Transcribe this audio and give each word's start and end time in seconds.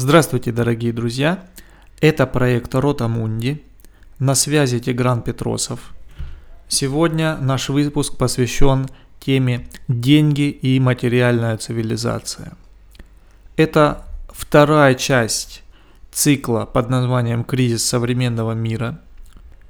Здравствуйте, 0.00 0.52
дорогие 0.52 0.92
друзья! 0.92 1.44
Это 2.00 2.28
проект 2.28 2.72
Рота 2.72 3.08
Мунди. 3.08 3.64
На 4.20 4.36
связи 4.36 4.78
Тигран 4.78 5.22
Петросов. 5.22 5.92
Сегодня 6.68 7.36
наш 7.38 7.68
выпуск 7.68 8.16
посвящен 8.16 8.86
теме 9.18 9.66
«Деньги 9.88 10.50
и 10.50 10.78
материальная 10.78 11.56
цивилизация». 11.56 12.52
Это 13.56 14.04
вторая 14.28 14.94
часть 14.94 15.64
цикла 16.12 16.64
под 16.64 16.90
названием 16.90 17.42
«Кризис 17.42 17.84
современного 17.84 18.52
мира». 18.52 19.00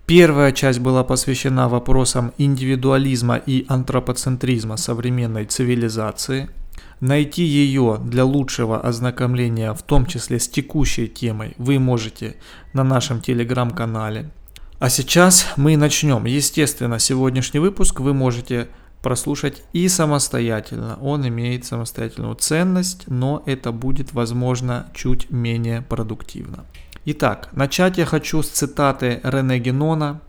Первая 0.04 0.52
часть 0.52 0.80
была 0.80 1.04
посвящена 1.04 1.70
вопросам 1.70 2.34
индивидуализма 2.36 3.36
и 3.36 3.64
антропоцентризма 3.66 4.76
современной 4.76 5.46
цивилизации– 5.46 6.50
Найти 7.00 7.44
ее 7.44 8.00
для 8.02 8.24
лучшего 8.24 8.80
ознакомления, 8.80 9.72
в 9.72 9.82
том 9.82 10.06
числе 10.06 10.38
с 10.38 10.48
текущей 10.48 11.08
темой, 11.08 11.54
вы 11.58 11.78
можете 11.78 12.36
на 12.72 12.84
нашем 12.84 13.20
телеграм-канале. 13.20 14.30
А 14.78 14.90
сейчас 14.90 15.46
мы 15.56 15.76
начнем. 15.76 16.24
Естественно, 16.24 16.98
сегодняшний 16.98 17.60
выпуск 17.60 18.00
вы 18.00 18.14
можете 18.14 18.68
прослушать 19.02 19.62
и 19.72 19.88
самостоятельно. 19.88 20.98
Он 21.00 21.26
имеет 21.26 21.64
самостоятельную 21.64 22.34
ценность, 22.34 23.04
но 23.06 23.42
это 23.46 23.72
будет, 23.72 24.12
возможно, 24.12 24.86
чуть 24.94 25.30
менее 25.30 25.82
продуктивно. 25.82 26.64
Итак, 27.04 27.48
начать 27.52 27.96
я 27.96 28.04
хочу 28.04 28.42
с 28.42 28.48
цитаты 28.48 29.20
Рене 29.22 29.58
Генона, 29.58 30.20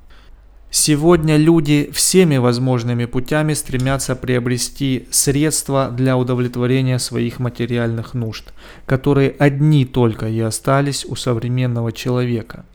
Сегодня 0.72 1.36
люди 1.38 1.90
всеми 1.92 2.38
возможными 2.38 3.06
путями 3.06 3.54
стремятся 3.54 4.16
приобрести 4.16 5.08
средства 5.10 5.90
для 5.90 6.16
удовлетворения 6.16 7.00
своих 7.00 7.40
материальных 7.40 8.14
нужд, 8.14 8.54
которые 8.86 9.32
одни 9.40 9.86
только 9.86 10.28
и 10.28 10.40
остались 10.40 11.06
у 11.06 11.16
современного 11.16 11.92
человека. 11.92 12.66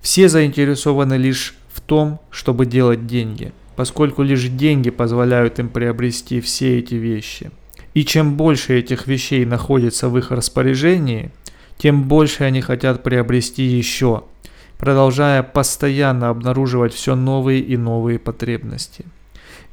Все 0.00 0.28
заинтересованы 0.28 1.14
лишь 1.14 1.56
в 1.72 1.80
том, 1.80 2.20
чтобы 2.30 2.64
делать 2.64 3.08
деньги, 3.08 3.52
поскольку 3.74 4.22
лишь 4.22 4.44
деньги 4.44 4.90
позволяют 4.90 5.58
им 5.58 5.68
приобрести 5.68 6.40
все 6.40 6.78
эти 6.78 6.94
вещи. 6.94 7.50
И 7.92 8.04
чем 8.04 8.36
больше 8.36 8.78
этих 8.78 9.08
вещей 9.08 9.44
находится 9.44 10.08
в 10.08 10.16
их 10.16 10.30
распоряжении, 10.30 11.32
тем 11.76 12.04
больше 12.04 12.44
они 12.44 12.60
хотят 12.60 13.02
приобрести 13.02 13.64
еще– 13.64 14.22
продолжая 14.80 15.42
постоянно 15.42 16.30
обнаруживать 16.30 16.94
все 16.94 17.14
новые 17.14 17.60
и 17.60 17.76
новые 17.76 18.18
потребности. 18.18 19.04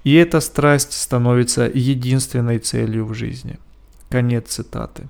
И 0.04 0.14
эта 0.14 0.42
страсть 0.42 0.92
становится 0.92 1.72
единственной 1.74 2.60
целью 2.60 3.06
в 3.06 3.14
жизни. 3.14 3.58
Конец 4.10 4.50
цитаты. 4.50 5.08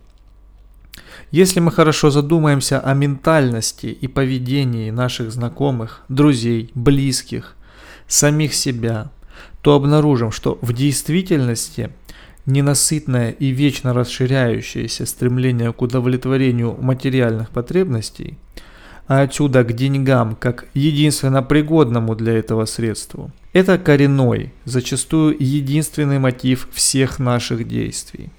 Если 1.32 1.60
мы 1.60 1.72
хорошо 1.72 2.12
задумаемся 2.12 2.80
о 2.80 2.94
ментальности 2.94 3.88
и 3.88 4.08
поведении 4.08 4.92
наших 4.92 5.32
знакомых, 5.32 6.04
друзей, 6.10 6.70
близких, 6.76 7.56
самих 8.08 8.54
себя, 8.54 9.10
то 9.64 9.74
обнаружим, 9.74 10.32
что 10.32 10.60
в 10.62 10.74
действительности 10.74 11.90
ненасытное 12.46 13.32
и 13.32 13.48
вечно 13.48 13.94
расширяющееся 13.94 15.08
стремление 15.08 15.74
к 15.74 15.82
удовлетворению 15.82 16.78
материальных 16.80 17.50
потребностей– 17.50 18.38
а 19.08 19.22
отсюда 19.22 19.64
к 19.64 19.74
деньгам 19.74 20.36
как 20.36 20.66
единственно 20.74 21.42
пригодному 21.42 22.16
для 22.16 22.34
этого 22.34 22.66
средству. 22.66 23.32
Это 23.54 23.78
коренной, 23.78 24.54
зачастую 24.66 25.36
единственный 25.40 26.20
мотив 26.20 26.68
всех 26.72 27.20
наших 27.20 27.68
действий. 27.68 28.30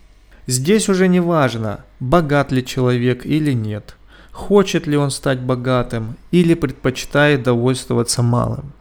Здесь 0.46 0.88
уже 0.88 1.08
не 1.08 1.20
важно, 1.20 1.84
богат 2.00 2.52
ли 2.52 2.64
человек 2.64 3.26
или 3.26 3.52
нет, 3.52 3.96
хочет 4.32 4.86
ли 4.86 4.96
он 4.96 5.10
стать 5.10 5.40
богатым 5.40 6.16
или 6.30 6.54
предпочитает 6.54 7.42
довольствоваться 7.42 8.22
малым. 8.22 8.72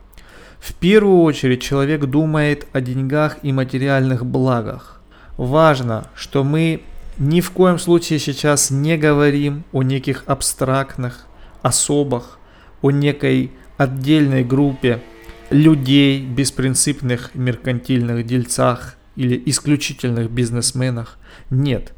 В 0.60 0.74
первую 0.74 1.22
очередь 1.22 1.62
человек 1.62 2.06
думает 2.06 2.68
о 2.74 2.82
деньгах 2.82 3.38
и 3.42 3.52
материальных 3.52 4.26
благах. 4.26 5.02
Важно, 5.38 6.08
что 6.16 6.44
мы 6.44 6.82
ни 7.20 7.42
в 7.42 7.52
коем 7.52 7.80
случае 7.80 8.20
сейчас 8.20 8.72
не 8.72 8.98
говорим 8.98 9.64
о 9.72 9.84
неких 9.84 10.24
абстрактных, 10.26 11.27
особах, 11.68 12.40
о 12.82 12.92
некой 12.92 13.52
отдельной 13.78 14.44
группе 14.44 15.02
людей, 15.50 16.22
беспринципных 16.22 17.32
меркантильных 17.36 18.26
дельцах 18.26 18.96
или 19.16 19.42
исключительных 19.46 20.30
бизнесменах. 20.30 21.18
Нет. 21.50 21.94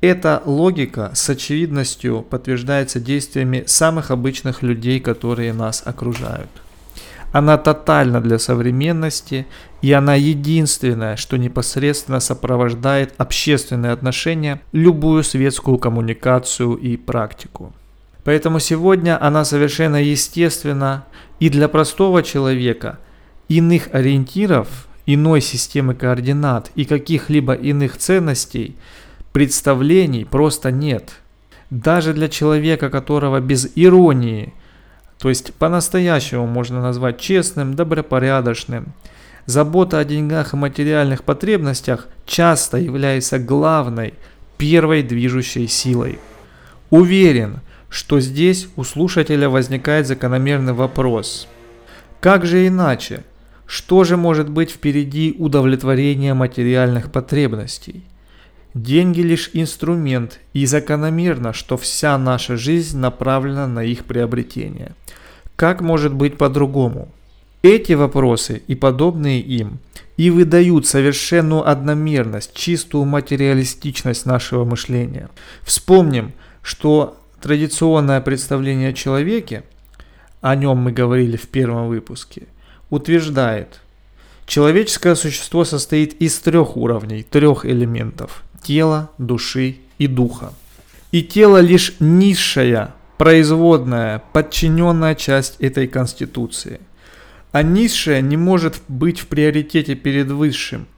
Эта 0.00 0.42
логика 0.44 1.10
с 1.14 1.28
очевидностью 1.28 2.22
подтверждается 2.22 3.00
действиями 3.00 3.64
самых 3.66 4.10
обычных 4.10 4.62
людей, 4.62 5.00
которые 5.00 5.52
нас 5.52 5.82
окружают. 5.84 6.50
Она 7.32 7.58
тотальна 7.58 8.20
для 8.20 8.38
современности, 8.38 9.46
и 9.82 9.92
она 9.92 10.14
единственная, 10.14 11.16
что 11.16 11.36
непосредственно 11.36 12.20
сопровождает 12.20 13.14
общественные 13.18 13.92
отношения, 13.92 14.62
любую 14.72 15.24
светскую 15.24 15.78
коммуникацию 15.78 16.74
и 16.76 16.96
практику. 16.96 17.74
Поэтому 18.28 18.60
сегодня 18.60 19.16
она 19.24 19.42
совершенно 19.46 19.96
естественна 19.96 21.06
и 21.40 21.48
для 21.48 21.66
простого 21.66 22.22
человека 22.22 22.98
иных 23.48 23.88
ориентиров, 23.94 24.68
иной 25.06 25.40
системы 25.40 25.94
координат 25.94 26.70
и 26.74 26.84
каких-либо 26.84 27.54
иных 27.54 27.96
ценностей, 27.96 28.76
представлений 29.32 30.26
просто 30.26 30.70
нет. 30.70 31.12
Даже 31.70 32.12
для 32.12 32.28
человека, 32.28 32.90
которого 32.90 33.40
без 33.40 33.72
иронии, 33.76 34.52
то 35.18 35.30
есть 35.30 35.54
по-настоящему 35.54 36.46
можно 36.46 36.82
назвать 36.82 37.18
честным, 37.18 37.72
добропорядочным, 37.72 38.92
забота 39.46 40.00
о 40.00 40.04
деньгах 40.04 40.52
и 40.52 40.58
материальных 40.58 41.24
потребностях 41.24 42.08
часто 42.26 42.76
является 42.76 43.38
главной, 43.38 44.12
первой 44.58 45.02
движущей 45.02 45.66
силой. 45.66 46.18
Уверен, 46.90 47.60
что 47.88 48.20
здесь 48.20 48.68
у 48.76 48.84
слушателя 48.84 49.48
возникает 49.48 50.06
закономерный 50.06 50.72
вопрос. 50.72 51.48
Как 52.20 52.44
же 52.44 52.66
иначе? 52.66 53.24
Что 53.66 54.04
же 54.04 54.16
может 54.16 54.48
быть 54.48 54.70
впереди 54.70 55.34
удовлетворения 55.38 56.34
материальных 56.34 57.12
потребностей? 57.12 58.04
Деньги 58.74 59.20
лишь 59.20 59.50
инструмент, 59.52 60.40
и 60.52 60.66
закономерно, 60.66 61.52
что 61.52 61.76
вся 61.76 62.16
наша 62.18 62.56
жизнь 62.56 62.98
направлена 62.98 63.66
на 63.66 63.82
их 63.82 64.04
приобретение. 64.04 64.94
Как 65.56 65.80
может 65.80 66.14
быть 66.14 66.38
по-другому? 66.38 67.08
Эти 67.62 67.92
вопросы 67.94 68.62
и 68.68 68.74
подобные 68.74 69.40
им 69.40 69.80
и 70.16 70.30
выдают 70.30 70.86
совершенную 70.86 71.68
одномерность, 71.68 72.54
чистую 72.54 73.04
материалистичность 73.04 74.26
нашего 74.26 74.64
мышления. 74.64 75.28
Вспомним, 75.62 76.32
что 76.62 77.17
Традиционное 77.40 78.20
представление 78.20 78.88
о 78.88 78.92
человеке, 78.92 79.62
о 80.40 80.56
нем 80.56 80.78
мы 80.78 80.90
говорили 80.90 81.36
в 81.36 81.46
первом 81.48 81.86
выпуске, 81.88 82.48
утверждает, 82.90 83.80
человеческое 84.46 85.14
существо 85.14 85.64
состоит 85.64 86.14
из 86.20 86.36
трех 86.40 86.76
уровней, 86.76 87.22
трех 87.22 87.64
элементов– 87.64 88.42
тела, 88.62 89.10
души 89.18 89.76
и 89.98 90.08
духа. 90.08 90.52
И 91.12 91.22
тело 91.22 91.60
лишь 91.60 91.94
низшая, 92.00 92.94
производная, 93.18 94.20
подчиненная 94.32 95.14
часть 95.14 95.60
этой 95.60 95.86
конституции. 95.86 96.80
А 97.52 97.62
низшая 97.62 98.20
не 98.20 98.36
может 98.36 98.82
быть 98.88 99.20
в 99.20 99.28
приоритете 99.28 99.94
перед 99.94 100.28
высшим– 100.28 100.88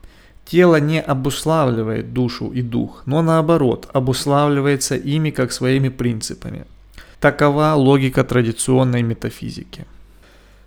Тело 0.51 0.81
не 0.81 0.99
обуславливает 0.99 2.11
душу 2.11 2.51
и 2.51 2.61
дух, 2.61 3.03
но 3.05 3.21
наоборот, 3.21 3.87
обуславливается 3.93 4.97
ими 4.97 5.29
как 5.29 5.53
своими 5.53 5.87
принципами. 5.87 6.65
Такова 7.21 7.73
логика 7.75 8.25
традиционной 8.25 9.01
метафизики. 9.01 9.85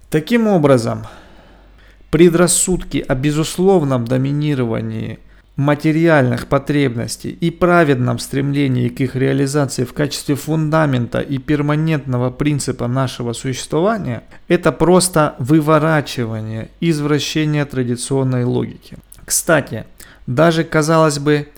Таким 0.08 0.46
образом, 0.46 1.02
предрассудки 2.10 3.04
о 3.06 3.14
безусловном 3.14 4.06
доминировании 4.06 5.19
материальных 5.56 6.46
потребностей 6.46 7.36
и 7.42 7.50
праведном 7.50 8.19
стремлении 8.19 8.88
к 8.88 9.00
их 9.00 9.14
реализации 9.16 9.84
в 9.84 9.92
качестве 9.92 10.34
фундамента 10.34 11.20
и 11.20 11.36
перманентного 11.36 12.31
принципа 12.31 12.88
нашего 12.88 13.34
существования– 13.34 14.22
это 14.48 14.72
просто 14.72 15.34
выворачивание, 15.38 16.70
извращение 16.81 17.66
традиционной 17.66 18.44
логики. 18.44 18.96
Кстати, 19.24 19.84
даже, 20.26 20.64
казалось 20.64 21.18
бы, 21.18 21.48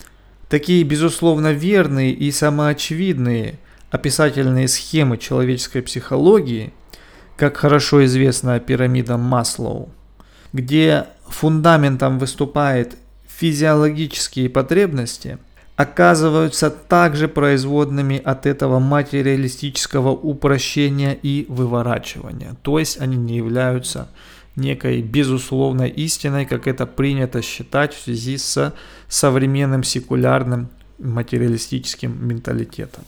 такие 0.49 0.83
безусловно 0.83 1.51
верные 1.51 2.11
и 2.11 2.31
самоочевидные 2.31 3.59
описательные 3.91 4.67
схемы 4.67 5.17
человеческой 5.17 5.81
психологии, 5.81 6.73
как 7.37 7.57
хорошо 7.57 8.03
известная 8.05 8.59
пирамида 8.59 9.17
Маслоу, 9.17 9.89
где 10.53 11.05
фундаментом 11.27 12.19
выступает 12.19 12.97
физиологические 13.27 14.49
потребности, 14.49 15.37
оказываются 15.75 16.71
также 16.71 17.27
производными 17.27 18.17
от 18.17 18.47
этого 18.47 18.79
материалистического 18.79 20.09
упрощения 20.09 21.13
и 21.13 21.45
выворачивания. 21.47 22.55
То 22.63 22.79
есть 22.79 22.99
они 22.99 23.15
не 23.15 23.37
являются 23.37 24.09
некой 24.57 25.01
безусловной 25.01 25.89
истиной, 25.89 26.45
как 26.45 26.67
это 26.67 26.85
принято 26.85 27.41
считать 27.41 27.93
в 27.93 28.01
связи 28.01 28.37
с 28.37 28.73
современным 29.07 29.83
секулярным 29.83 30.69
материалистическим 30.99 32.27
менталитетом. 32.27 33.03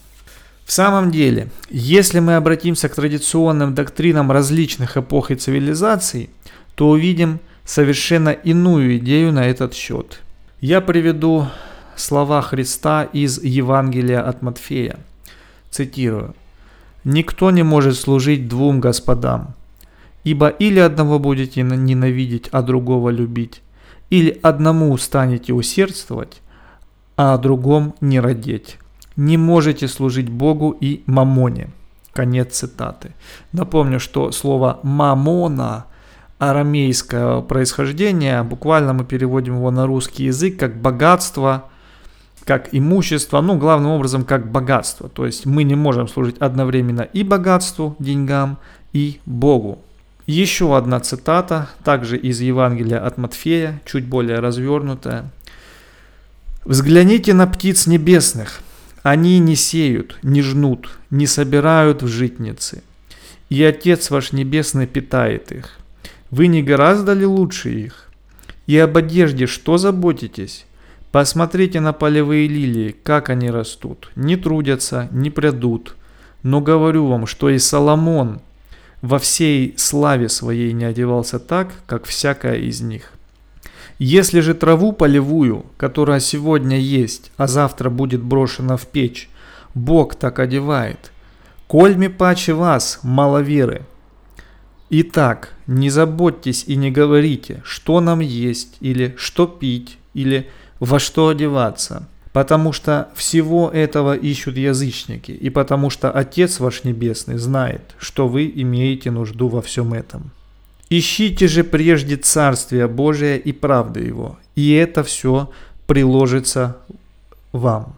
В 0.66 0.72
самом 0.72 1.10
деле, 1.10 1.50
если 1.70 2.20
мы 2.20 2.36
обратимся 2.36 2.90
к 2.90 2.96
традиционным 2.96 3.74
доктринам 3.74 4.32
различных 4.32 4.98
эпох 4.98 5.32
и 5.32 5.36
цивилизаций, 5.36 6.30
то 6.76 6.90
увидим 6.90 7.40
совершенно 7.66 8.30
иную 8.30 8.98
идею 8.98 9.34
на 9.34 9.48
этот 9.48 9.74
счет. 9.74 10.22
Я 10.62 10.82
приведу 10.82 11.48
слова 11.96 12.42
Христа 12.42 13.04
из 13.04 13.42
Евангелия 13.42 14.22
от 14.22 14.42
Матфея. 14.42 15.00
Цитирую. 15.72 16.36
«Никто 17.04 17.50
не 17.50 17.64
может 17.64 17.98
служить 17.98 18.48
двум 18.48 18.80
господам, 18.80 19.56
ибо 20.30 20.48
или 20.48 20.80
одного 20.80 21.18
будете 21.18 21.64
ненавидеть, 21.64 22.50
а 22.52 22.62
другого 22.62 23.10
любить, 23.10 23.64
или 24.12 24.40
одному 24.44 24.96
станете 24.98 25.54
усердствовать, 25.54 26.42
а 27.18 27.34
о 27.34 27.38
другом 27.40 27.96
не 28.00 28.20
родить. 28.20 28.78
Не 29.16 29.38
можете 29.38 29.88
служить 29.88 30.30
Богу 30.30 30.78
и 30.80 31.02
мамоне». 31.08 31.70
Конец 32.14 32.58
цитаты. 32.58 33.14
Напомню, 33.54 34.00
что 34.00 34.32
слово 34.32 34.80
«мамона» 34.84 35.86
арамейского 36.38 37.42
происхождения, 37.42 38.44
буквально 38.44 38.94
мы 38.94 39.06
переводим 39.06 39.56
его 39.56 39.72
на 39.72 39.88
русский 39.88 40.26
язык 40.26 40.60
как 40.60 40.80
богатство– 40.80 41.66
как 42.46 42.70
имущество, 42.72 43.42
ну, 43.42 43.60
главным 43.60 43.92
образом, 43.92 44.24
как 44.26 44.52
богатство. 44.52 45.08
То 45.08 45.28
есть 45.28 45.46
мы 45.46 45.64
не 45.64 45.76
можем 45.76 46.08
служить 46.08 46.38
одновременно 46.40 47.02
и 47.02 47.24
богатству, 47.24 47.96
деньгам, 48.00 48.58
и 48.92 49.20
Богу. 49.28 49.84
Еще 50.30 50.78
одна 50.78 51.00
цитата, 51.00 51.70
также 51.84 52.16
из 52.16 52.40
Евангелия 52.40 53.04
от 53.04 53.18
Матфея, 53.18 53.82
чуть 53.84 54.06
более 54.06 54.38
развернутая. 54.38 55.32
«Взгляните 56.64 57.34
на 57.34 57.48
птиц 57.48 57.88
небесных. 57.88 58.60
Они 59.02 59.40
не 59.40 59.56
сеют, 59.56 60.20
не 60.22 60.44
жнут, 60.44 61.00
не 61.10 61.26
собирают 61.26 62.04
в 62.04 62.08
житницы. 62.08 62.84
И 63.50 63.64
Отец 63.64 64.12
ваш 64.12 64.32
Небесный 64.32 64.86
питает 64.86 65.52
их. 65.52 65.80
Вы 66.30 66.46
не 66.46 66.62
гораздо 66.62 67.14
ли 67.14 67.26
лучше 67.26 67.72
их? 67.72 68.12
И 68.68 68.78
об 68.78 68.98
одежде 68.98 69.48
что 69.48 69.80
заботитесь? 69.80 70.68
Посмотрите 71.12 71.80
на 71.80 71.92
полевые 71.92 72.48
лилии, 72.48 72.96
как 73.04 73.32
они 73.32 73.50
растут. 73.50 74.12
Не 74.16 74.38
трудятся, 74.38 75.08
не 75.10 75.32
прядут. 75.32 75.96
Но 76.44 76.62
говорю 76.62 77.08
вам, 77.08 77.26
что 77.26 77.50
и 77.50 77.58
Соломон 77.58 78.42
во 79.02 79.20
всей 79.20 79.74
славе 79.78 80.30
своей 80.30 80.74
не 80.74 80.86
одевался 80.86 81.40
так, 81.40 81.72
как 81.86 82.06
всякая 82.06 82.56
из 82.56 82.82
них. 82.82 83.14
Если 83.98 84.40
же 84.40 84.54
траву 84.54 84.94
полевую, 84.94 85.66
которая 85.78 86.20
сегодня 86.20 86.78
есть, 86.78 87.32
а 87.38 87.48
завтра 87.48 87.90
будет 87.90 88.22
брошена 88.22 88.78
в 88.78 88.88
печь, 88.88 89.30
Бог 89.74 90.16
так 90.16 90.40
одевает, 90.40 91.12
кольми 91.68 92.08
паче 92.08 92.54
вас, 92.54 93.00
маловеры. 93.04 93.86
Итак, 94.90 95.54
не 95.68 95.90
заботьтесь 95.90 96.64
и 96.66 96.76
не 96.76 96.92
говорите, 96.92 97.62
что 97.64 98.00
нам 98.00 98.22
есть, 98.22 98.78
или 98.80 99.14
что 99.18 99.46
пить, 99.46 99.98
или 100.14 100.50
во 100.80 100.98
что 100.98 101.28
одеваться. 101.28 102.08
Потому 102.34 102.74
что 102.74 103.10
всего 103.16 103.70
этого 103.70 104.16
ищут 104.16 104.56
язычники, 104.58 105.32
и 105.32 105.50
потому 105.50 105.90
что 105.90 106.12
Отец 106.12 106.60
ваш 106.60 106.84
Небесный 106.84 107.38
знает, 107.38 107.82
что 107.98 108.28
вы 108.28 108.52
имеете 108.56 109.10
нужду 109.10 109.48
во 109.48 109.62
всем 109.62 109.94
этом. 109.94 110.32
Ищите 110.92 111.48
же 111.48 111.64
прежде 111.64 112.18
Царствие 112.18 112.88
Божие 112.88 113.40
и 113.40 113.52
правды 113.52 114.02
Его, 114.02 114.38
и 114.56 114.74
это 114.74 115.04
все 115.04 115.50
приложится 115.88 116.78
вам. 117.52 117.96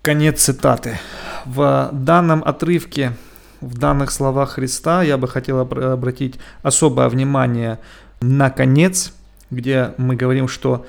Конец 0.00 0.42
цитаты. 0.42 0.98
В 1.44 1.90
данном 1.92 2.42
отрывке, 2.44 3.12
в 3.60 3.78
данных 3.78 4.10
словах 4.10 4.52
Христа 4.52 5.02
я 5.02 5.18
бы 5.18 5.28
хотел 5.28 5.60
обратить 5.60 6.36
особое 6.62 7.08
внимание 7.08 7.78
на 8.20 8.50
конец, 8.50 9.12
где 9.50 9.92
мы 9.98 10.16
говорим, 10.16 10.48
что 10.48 10.86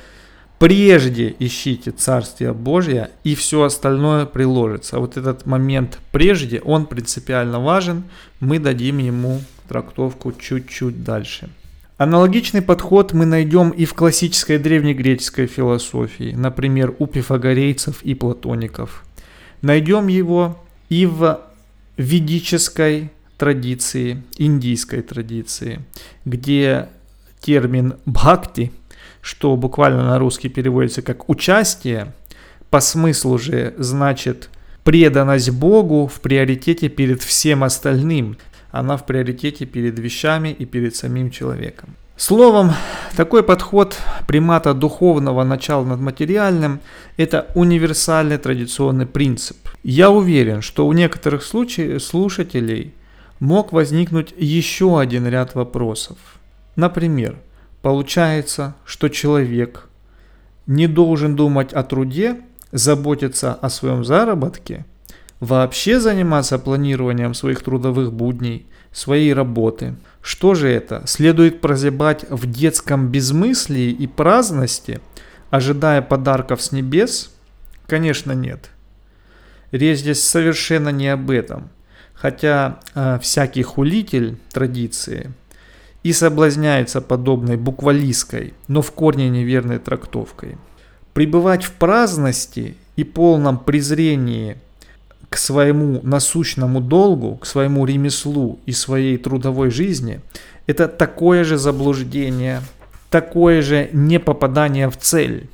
прежде 0.59 1.35
ищите 1.39 1.91
Царствие 1.91 2.53
Божье, 2.53 3.11
и 3.23 3.35
все 3.35 3.63
остальное 3.63 4.25
приложится. 4.25 4.99
Вот 4.99 5.17
этот 5.17 5.45
момент 5.45 5.99
прежде, 6.11 6.61
он 6.61 6.85
принципиально 6.85 7.59
важен, 7.59 8.03
мы 8.39 8.59
дадим 8.59 8.99
ему 8.99 9.41
трактовку 9.67 10.31
чуть-чуть 10.31 11.03
дальше. 11.03 11.49
Аналогичный 11.97 12.61
подход 12.61 13.13
мы 13.13 13.25
найдем 13.25 13.69
и 13.69 13.85
в 13.85 13.93
классической 13.93 14.57
древнегреческой 14.57 15.47
философии, 15.47 16.33
например, 16.35 16.93
у 16.99 17.07
пифагорейцев 17.07 18.03
и 18.03 18.15
платоников. 18.15 19.05
Найдем 19.61 20.07
его 20.07 20.61
и 20.89 21.05
в 21.05 21.39
ведической 21.95 23.11
традиции, 23.37 24.23
индийской 24.37 25.01
традиции, 25.01 25.81
где 26.25 26.89
термин 27.39 27.95
бхакти– 28.05 28.71
что 29.25 29.56
буквально 29.56 30.04
на 30.04 30.19
русский 30.19 30.50
переводится 30.50 31.01
как 31.01 31.27
«участие», 31.30 32.13
по 32.69 32.80
смыслу 32.80 33.39
же 33.39 33.74
значит 33.80 34.50
преданность 34.83 35.50
Богу 35.50 36.06
в 36.06 36.22
приоритете 36.22 36.89
перед 36.89 37.24
всем 37.24 37.63
остальным. 37.63 38.38
Она 38.69 38.98
в 38.98 39.06
приоритете 39.07 39.66
перед 39.66 39.98
вещами 39.98 40.50
и 40.50 40.66
перед 40.66 40.95
самим 40.95 41.31
человеком. 41.31 41.95
Словом, 42.18 42.74
такой 43.16 43.42
подход 43.42 43.98
примата 44.27 44.75
духовного 44.75 45.44
начала 45.44 45.83
над 45.83 46.00
материальным– 46.00 46.80
это 47.18 47.48
универсальный 47.56 48.38
традиционный 48.38 49.07
принцип. 49.07 49.57
Я 49.81 50.12
уверен, 50.12 50.62
что 50.62 50.86
у 50.86 50.94
некоторых 50.94 51.44
случаев, 51.44 52.04
слушателей 52.04 52.94
мог 53.39 53.74
возникнуть 53.74 54.36
еще 54.38 55.00
один 55.00 55.27
ряд 55.27 55.56
вопросов. 55.56 56.18
Например, 56.75 57.36
Получается, 57.85 58.73
что 58.83 59.09
человек 59.09 59.89
не 60.65 60.87
должен 60.87 61.35
думать 61.35 61.71
о 61.71 61.83
труде, 61.83 62.41
заботиться 62.71 63.53
о 63.53 63.69
своем 63.69 64.03
заработке, 64.03 64.85
вообще 65.39 65.99
заниматься 65.99 66.57
планированием 66.57 67.36
своих 67.36 67.62
трудовых 67.62 68.12
будней, 68.12 68.65
своей 68.91 69.31
работы. 69.36 69.93
Что 70.24 70.55
же 70.55 70.67
это? 70.67 71.03
Следует 71.05 71.62
прозябать 71.62 72.25
в 72.27 72.51
детском 72.51 73.10
безмыслии 73.10 73.91
и 73.91 74.07
праздности, 74.07 75.00
ожидая 75.51 76.01
подарков 76.01 76.63
с 76.63 76.71
небес? 76.71 77.36
Конечно 77.86 78.31
нет. 78.31 78.71
Речь 79.69 80.00
здесь 80.00 80.24
совершенно 80.24 80.89
не 80.89 81.10
об 81.10 81.29
этом. 81.29 81.69
Хотя 82.15 82.79
э, 82.95 83.19
всякий 83.21 83.62
хулитель 83.62 84.39
традиции– 84.51 85.31
и 86.05 86.13
соблазняется 86.13 87.01
подобной 87.01 87.57
буквалистской, 87.57 88.53
но 88.67 88.83
в 88.83 88.91
корне 88.91 89.27
неверной 89.27 89.79
трактовкой. 89.79 90.55
Пребывать 91.15 91.63
в 91.63 91.71
праздности 91.71 92.77
и 92.95 93.03
полном 93.03 93.57
презрении 93.57 94.57
к 95.29 95.38
своему 95.38 96.01
насущному 96.03 96.79
долгу, 96.79 97.38
к 97.38 97.47
своему 97.47 97.88
ремеслу 97.88 98.59
и 98.67 98.71
своей 98.71 99.17
трудовой 99.17 99.71
жизни– 99.71 100.21
это 100.67 100.88
такое 100.88 101.43
же 101.43 101.57
заблуждение, 101.57 102.62
такое 103.09 103.63
же 103.63 103.89
непопадание 103.91 104.91
в 104.91 104.97
цель. 104.97 105.50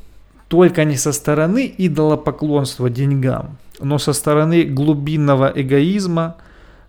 Только 0.49 0.83
не 0.83 0.97
со 0.97 1.13
стороны 1.13 1.73
идолопоклонства 1.77 2.89
деньгам, 2.89 3.57
но 3.79 3.97
со 3.99 4.11
стороны 4.11 4.63
глубинного 4.63 5.49
эгоизма, 5.55 6.35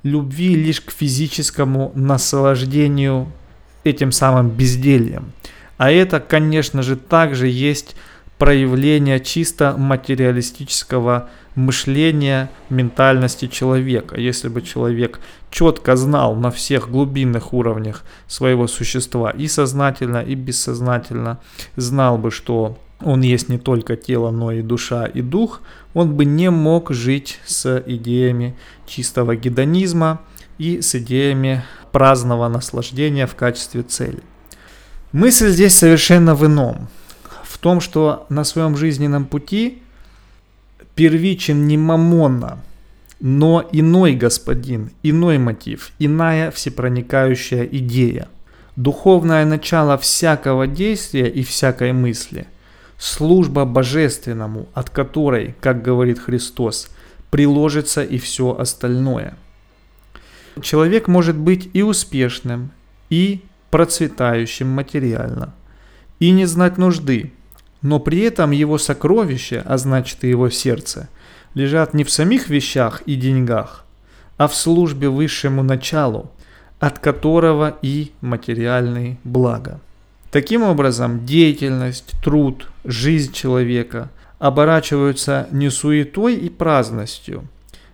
любви 0.02 0.56
лишь 0.56 0.80
к 0.80 0.90
физическому 0.90 1.92
наслаждению 1.94 3.28
этим 3.84 4.12
самым 4.12 4.50
бездельем. 4.50 5.32
А 5.76 5.90
это, 5.90 6.20
конечно 6.20 6.82
же, 6.82 6.96
также 6.96 7.48
есть 7.48 7.96
проявление 8.38 9.20
чисто 9.20 9.76
материалистического 9.76 11.28
мышления, 11.54 12.50
ментальности 12.70 13.46
человека. 13.46 14.18
Если 14.18 14.48
бы 14.48 14.62
человек 14.62 15.20
четко 15.50 15.96
знал 15.96 16.34
на 16.34 16.50
всех 16.50 16.90
глубинных 16.90 17.52
уровнях 17.52 18.04
своего 18.26 18.66
существа, 18.66 19.30
и 19.30 19.46
сознательно, 19.48 20.18
и 20.18 20.34
бессознательно, 20.34 21.40
знал 21.76 22.18
бы, 22.18 22.30
что 22.30 22.78
он 23.04 23.20
есть 23.20 23.48
не 23.48 23.58
только 23.58 23.96
тело, 23.96 24.30
но 24.30 24.52
и 24.52 24.62
душа, 24.62 25.06
и 25.06 25.20
дух, 25.22 25.60
он 25.94 26.14
бы 26.14 26.24
не 26.24 26.50
мог 26.50 26.90
жить 26.92 27.38
с 27.46 27.82
идеями 27.86 28.56
чистого 28.86 29.36
гедонизма 29.36 30.20
и 30.58 30.80
с 30.80 30.94
идеями 30.94 31.64
праздного 31.92 32.48
наслаждения 32.48 33.26
в 33.26 33.34
качестве 33.34 33.82
цели. 33.82 34.22
Мысль 35.12 35.50
здесь 35.50 35.74
совершенно 35.74 36.34
в 36.34 36.44
ином. 36.46 36.88
В 37.44 37.58
том, 37.58 37.80
что 37.80 38.26
на 38.28 38.44
своем 38.44 38.76
жизненном 38.76 39.26
пути 39.26 39.82
первичен 40.94 41.66
не 41.66 41.76
мамонна, 41.76 42.58
но 43.20 43.68
иной 43.72 44.14
господин, 44.14 44.90
иной 45.02 45.38
мотив, 45.38 45.92
иная 45.98 46.50
всепроникающая 46.50 47.64
идея. 47.64 48.28
Духовное 48.74 49.44
начало 49.44 49.96
всякого 49.98 50.66
действия 50.66 51.28
и 51.28 51.42
всякой 51.44 51.92
мысли– 51.92 52.46
служба 53.02 53.64
божественному, 53.64 54.68
от 54.74 54.88
которой, 54.88 55.56
как 55.60 55.82
говорит 55.82 56.20
Христос, 56.20 56.88
приложится 57.30 58.04
и 58.04 58.18
все 58.18 58.56
остальное. 58.56 59.36
Человек 60.60 61.08
может 61.08 61.36
быть 61.36 61.70
и 61.72 61.82
успешным, 61.82 62.70
и 63.08 63.42
процветающим 63.70 64.68
материально, 64.68 65.54
и 66.18 66.30
не 66.30 66.44
знать 66.44 66.76
нужды, 66.76 67.32
но 67.80 67.98
при 67.98 68.20
этом 68.20 68.50
его 68.50 68.78
сокровища, 68.78 69.62
а 69.64 69.78
значит 69.78 70.24
и 70.24 70.28
его 70.28 70.50
сердце, 70.50 71.08
лежат 71.54 71.94
не 71.94 72.04
в 72.04 72.10
самих 72.10 72.48
вещах 72.48 73.02
и 73.06 73.16
деньгах, 73.16 73.84
а 74.36 74.46
в 74.46 74.54
службе 74.54 75.08
высшему 75.08 75.62
началу, 75.62 76.30
от 76.80 76.98
которого 76.98 77.76
и 77.82 78.12
материальные 78.20 79.18
блага. 79.24 79.80
Таким 80.30 80.62
образом, 80.62 81.26
деятельность, 81.26 82.12
труд, 82.22 82.68
жизнь 82.84 83.32
человека 83.32 84.10
оборачиваются 84.38 85.46
не 85.50 85.70
суетой 85.70 86.34
и 86.34 86.48
праздностью, 86.48 87.46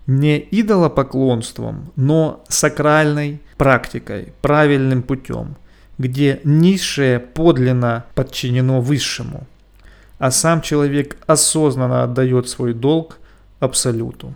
не 0.09 0.39
идолопоклонством, 0.51 1.93
но 1.95 2.43
сакральной 2.49 3.41
практикой, 3.57 4.33
правильным 4.41 5.03
путем, 5.03 5.57
где 5.99 6.41
низшее 6.43 7.21
подлинно 7.21 8.07
подчинено 8.17 8.81
высшему, 8.81 9.47
а 10.19 10.33
сам 10.33 10.63
человек 10.63 11.19
осознанно 11.27 12.03
отдает 12.03 12.49
свой 12.49 12.75
долг 12.75 13.19
Абсолюту. 13.61 14.35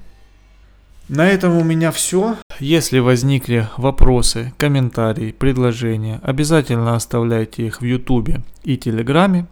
На 1.08 1.28
этом 1.28 1.56
у 1.56 1.62
меня 1.62 1.92
все. 1.92 2.36
Если 2.58 2.98
возникли 2.98 3.68
вопросы, 3.76 4.52
комментарии, 4.56 5.30
предложения, 5.30 6.20
обязательно 6.24 6.96
оставляйте 6.96 7.66
их 7.66 7.80
в 7.80 7.84
Ютубе 7.84 8.42
и 8.64 8.76
Телеграме. 8.76 9.46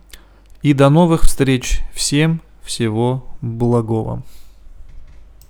И 0.63 0.75
до 0.75 0.91
новых 0.91 1.23
встреч. 1.23 1.81
Всем 1.95 2.41
всего 2.65 3.25
благого. 3.41 4.23